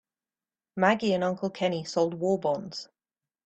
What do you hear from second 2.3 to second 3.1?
bonds.